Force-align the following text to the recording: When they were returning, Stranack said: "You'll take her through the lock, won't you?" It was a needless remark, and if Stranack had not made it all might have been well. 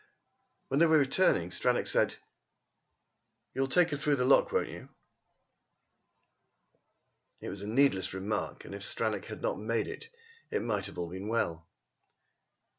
When 0.69 0.79
they 0.79 0.87
were 0.87 0.97
returning, 0.97 1.51
Stranack 1.51 1.85
said: 1.87 2.15
"You'll 3.53 3.67
take 3.67 3.91
her 3.91 3.97
through 3.97 4.15
the 4.15 4.25
lock, 4.25 4.51
won't 4.51 4.67
you?" 4.69 4.89
It 7.39 7.49
was 7.49 7.61
a 7.61 7.67
needless 7.67 8.11
remark, 8.11 8.65
and 8.65 8.73
if 8.73 8.81
Stranack 8.81 9.25
had 9.25 9.43
not 9.43 9.59
made 9.59 9.87
it 9.87 10.09
all 10.51 10.59
might 10.61 10.87
have 10.87 10.95
been 10.95 11.27
well. 11.27 11.67